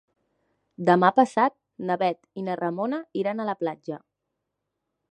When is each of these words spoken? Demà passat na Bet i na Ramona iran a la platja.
Demà 0.89 1.11
passat 1.19 1.55
na 1.91 1.99
Bet 2.05 2.19
i 2.43 2.47
na 2.49 2.57
Ramona 2.65 3.03
iran 3.23 3.45
a 3.45 3.49
la 3.53 3.59
platja. 3.63 4.05